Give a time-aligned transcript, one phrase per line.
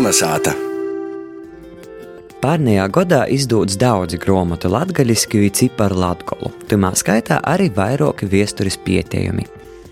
[0.00, 0.54] Kalnasāta!
[2.40, 9.44] Pārnējā gadā izdodas daudzi grāmatu latviešu ciparu latgolu, tamā skaitā arī vairāki viesturis pietiekami.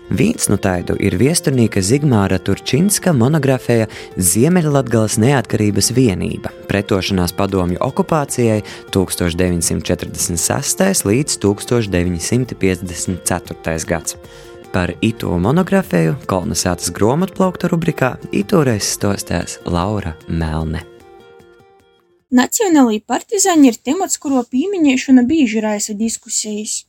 [0.09, 3.85] Viens no tādu ir viesturnīka Zigmāra Turčinska monogrāfija
[4.17, 11.05] Ziemeļlatgales neatkarības vienība- pretošanās padomju okupācijai 1946.
[11.05, 13.85] līdz 1954.
[13.85, 14.17] gads.
[14.69, 20.83] Par ito monogrāfiju kolonizētas grāmatplaukta rubrikā itūreiz stostās Laura Melne.
[22.29, 26.83] Nacionālajie partizāņi ir temats, kuro pieminēšana bieži raisa diskusijas.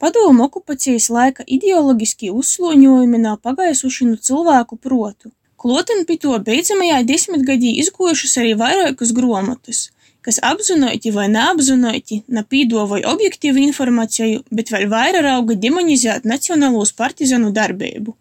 [0.00, 5.28] Padomu okupacijas laika ideoloģiskie uzsloņojumi nav pagaisuši no cilvēku protu.
[5.60, 9.90] Kloten pi to beidzamajā desmitgadī izgojušas arī vairākas gromotas,
[10.24, 18.16] kas apzināti vai neapzināti napīdovoja objektīvu informāciju, bet vēl vairāk auga demonizēt nacionālos partizanu darbību.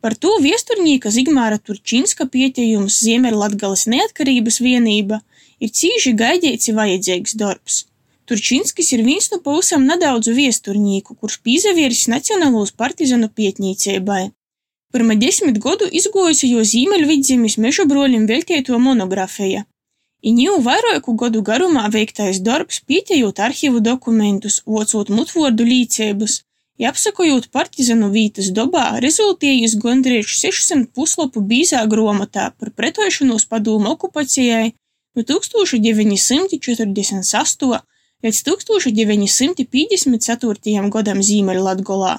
[0.00, 5.20] Par to viesturnīka Zigmāra Turčinska pietējums Ziemeļlatgales neatkarības vienība
[5.60, 7.84] ir cīži gaidīts vajadzīgs darbs.
[8.30, 14.30] Turčinskis ir viens no pavisam nedaudzu viesturnieku, kurš pīzavieris Nacionālos partizanu pietnīceibai.
[14.94, 19.66] Pirmā desmit godu izgojusi jo Zīmeļvidzemes meža broļim veltīto monografija.
[20.20, 26.42] I jau vairāku gadu garumā veiktais darbs, pietejot arhīvu dokumentus, vocot mutvordu līdzības,
[26.80, 34.68] ja apsakojot partizanu vītas dobā, rezultējis gandrīz 600 puslapu bīzā gromotā par pretošanos padomu okupacijai
[35.16, 37.80] no 1948
[38.24, 40.90] līdz 1954.
[40.96, 42.14] gadam Ziemeļlatgolā.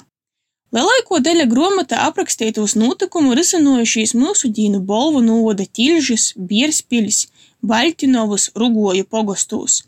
[0.72, 7.26] Lielāko daļa gromata aprakstītos notikumu risinojušies mūsu dīnu Bolvu novada Tilžis, Bierspiļs,
[7.68, 9.82] Baļķinovas, Rugoju pogostūs,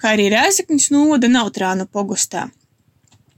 [0.00, 2.50] kā arī Rēzekņas novada Nautrānu pogostā.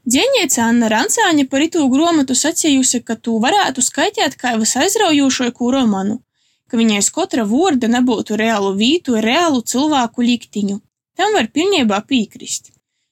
[0.09, 6.19] Dzieņiece Anna Rancāņa par itū gromatu sacījusi, ka tū varētu skaitīt kā visaizraujošāko romanu,
[6.67, 10.81] ka viņai skotra vorda nebūtu reālu vītu, reālu cilvēku liktiņu,
[11.19, 12.69] Tam var pilnībā piekrist.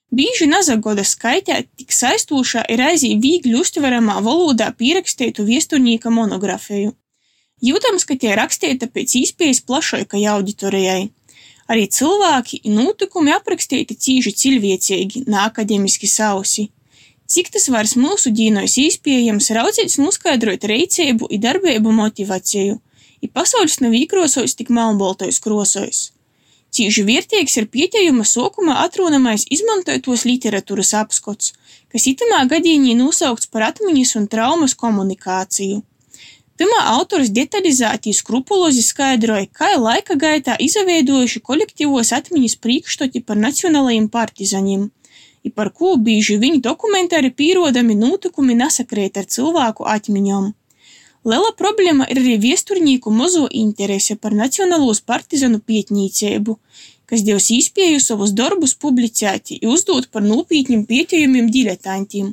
[0.07, 6.93] Bīži nazagoda skaitā tik saistošā ir aizī vīgļi uztveramā valodā pierakstītu viesturnīka monografiju.
[7.59, 11.09] Jūtams, ka tie rakstīta pēc īspējas plašākai auditorijai.
[11.67, 16.69] Arī cilvēki un notikumi aprakstīti cīži cilvēcīgi, nākademiski sausi.
[17.27, 22.77] Cik tas vairs mūsu dīnos īspējams raudzīts noskaidrot reicību un darbību motivāciju,
[23.19, 26.13] i pasaules nav īkrosos tik melnbaltais krosos.
[26.77, 31.53] Cīži vērtīgs ir pieteikuma sākumā atrunamais izmantotos literatūras apskots,
[31.89, 35.79] kas itamā gadījumā nosaukts par atmiņas un traumas komunikāciju.
[36.61, 44.87] Tamā autors detalizēti skrupulozi skaidroja, kā laika gaitā izveidojuši kolektīvos atmiņas priekšstoti par nacionālajiem partizaniem,
[45.45, 50.53] i par ko bieži viņi dokumentāri pierodami notikumi nesakrēt ar cilvēku atmiņām.
[51.27, 56.55] Liela problēma ir arī viesturnieku mazo interese par nacionālos partizanu pietnīcību,
[57.09, 62.31] kas devs īspēju savus darbus publicēt un uzdot par nopietniem pētījumiem diletantiem,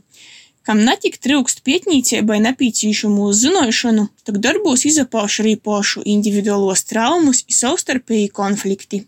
[0.62, 8.30] kam netik trūkst pietnīcībai nepieciešamo zināšanu, tak darbos izapauš arī pašu individuālos traumas un savstarpēji
[8.38, 9.04] konflikti.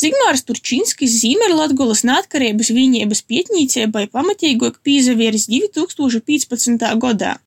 [0.00, 6.92] Zigmārs Turčinskis Zīmerlatgolas neatkarības vienības pietnīcībai pamatīgāk pīzavieris 2015.
[7.00, 7.38] gadā.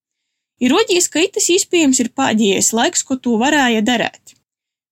[0.62, 4.36] Ir rodījis, ka itas iespējams ir pēdējais laiks, ko to varēja darīt.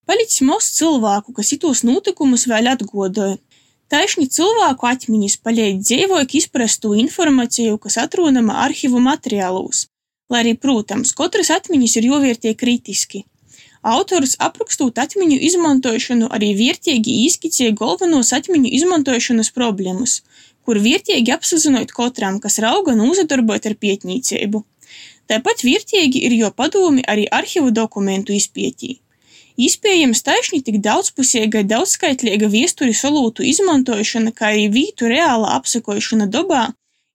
[0.10, 3.38] Palicis maz cilvēku, kas itos notikumus vēl atgodoja.
[3.92, 9.86] Taišņi cilvēku atmiņas palīdz dzīvojot izprast to informāciju, kas atrunama arhīvu materiālos,
[10.32, 13.26] lai arī, protams, katras atmiņas ir jovērtie kritiski.
[13.82, 20.20] Autors aprakstot atmiņu izmantošanu arī vērtīgi izskicēja galvenos atmiņu izmantošanas problēmas,
[20.64, 24.64] kur vērtīgi apsazinot katram, kas rauga un uzadarbot ar pietnīcību.
[25.32, 28.98] Tāpat vērtīgi ir jo padomi arī arhīvu dokumentu izpētī.
[29.62, 36.66] Iespējams, taisni tik daudzpusīga, daudzskaitlīga viesturi solūtu izmantošana, kā arī vītu reāla apsekošana dobā,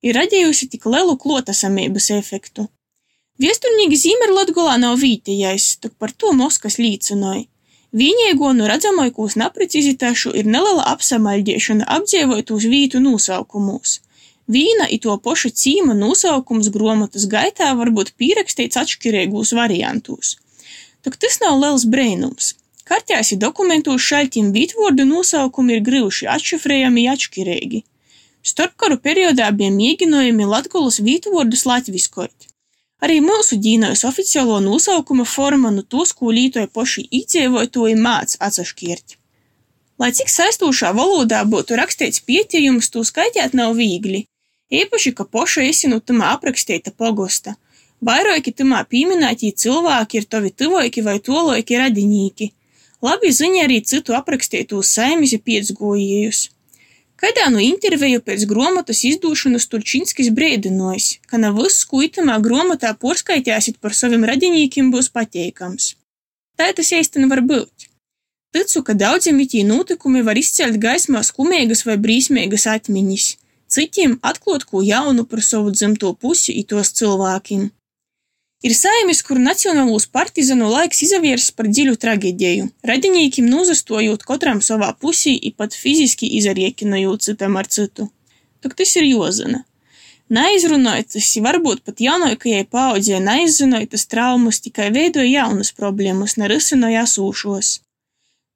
[0.05, 2.67] ir radījusi tik lielu klotasamības efektu.
[3.41, 7.45] Viesturnīgi Zīmerlatgolā nav vītējais, tak par to Moskas līdzinoja.
[7.97, 13.99] Vienīgo no redzamākos neprecizitāšu ir neliela apsamaļdiešana apdzīvotos vītu nosaukumos.
[14.47, 20.37] Vīna i to poša cīma nosaukums gromatas gaitā var būt pierakstīts atšķirīgos variantos.
[21.03, 22.53] Tok tas nav liels brēnums.
[22.87, 27.81] Kartēs i dokumentos šaļtim vītvordu nosaukumi ir grīvuši atšifrējami atšķirīgi.
[28.47, 32.47] Starpkaru periodā bija mēģinojumi latgolas vītvordus latviskot.
[33.03, 39.17] Arī mūsu dīnojas oficiālo nosaukuma forma no tos, ko lītoja poši īdzīvotoji māc atsašķirt.
[39.99, 44.23] Lai cik saistošā valodā būtu rakstīts pietījums, to skaitīt nav viegli.
[44.71, 47.55] Īpaši, ka poša esi nu tamā aprakstīta pogosta.
[48.03, 52.51] Vairāki tamā pieminētī cilvēki ir tovi tuvoiki vai toloiki radinīki.
[53.01, 56.49] Labi ziņa arī citu aprakstītos saimis ja piecgojējus.
[57.17, 63.79] Kādā no interviju pēc grāmatas izdūšanas Turčinskis brēdinojis, ka ne viss, ko itamā grāmatā porskaitēsit
[63.81, 65.95] par saviem radinīkiem, būs pateikams.
[66.57, 67.87] Tā tas īstenībā var būt.
[68.53, 73.25] Ticu, ka daudziem itī notikumi var izcelt gaismā skumīgas vai brīsmīgas atmiņas,
[73.67, 77.69] citiem atklāt ko jaunu par savu dzimto pusi i tos cilvēkiem.
[78.65, 85.35] Ir saimis, kur nacionālūs partizanu laiks izaviers par dziļu traģēdiju, radinīkim nūzastojot katram savā pusī
[85.37, 88.09] i pat fiziski izariekinojot citam ar citu.
[88.65, 89.61] Tok tas ir jozina.
[90.33, 97.77] Neizrunājotas, varbūt pat jaunākajai paaudzē neizzinājtas traumas tikai veidoja jaunas problēmas, nerisināja esūšos.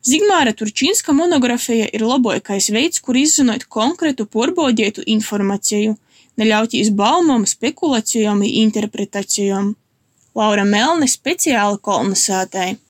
[0.02, 5.94] Zigmāra Turčinska monografija ir labākais veids, kur izzināt konkrētu porbaudītu informāciju,
[6.42, 9.76] neļautīs baumām, spekulācijām un interpretācijām.
[10.34, 12.72] Laura Melne speciāli kolonizētai.